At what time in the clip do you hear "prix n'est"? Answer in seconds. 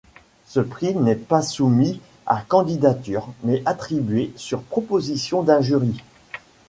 0.59-1.13